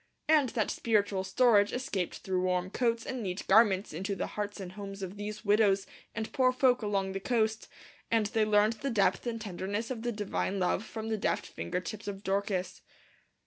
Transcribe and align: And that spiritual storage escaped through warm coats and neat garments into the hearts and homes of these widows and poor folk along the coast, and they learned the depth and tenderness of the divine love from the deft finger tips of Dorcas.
And 0.27 0.49
that 0.57 0.71
spiritual 0.71 1.23
storage 1.23 1.71
escaped 1.71 2.15
through 2.23 2.41
warm 2.41 2.71
coats 2.71 3.05
and 3.05 3.21
neat 3.21 3.45
garments 3.47 3.93
into 3.93 4.15
the 4.15 4.25
hearts 4.25 4.59
and 4.59 4.71
homes 4.71 5.03
of 5.03 5.15
these 5.15 5.45
widows 5.45 5.85
and 6.15 6.33
poor 6.33 6.51
folk 6.51 6.81
along 6.81 7.11
the 7.11 7.19
coast, 7.19 7.67
and 8.09 8.25
they 8.25 8.43
learned 8.43 8.73
the 8.81 8.89
depth 8.89 9.27
and 9.27 9.39
tenderness 9.39 9.91
of 9.91 10.01
the 10.01 10.11
divine 10.11 10.57
love 10.57 10.83
from 10.83 11.09
the 11.09 11.17
deft 11.19 11.45
finger 11.45 11.79
tips 11.79 12.07
of 12.07 12.23
Dorcas. 12.23 12.81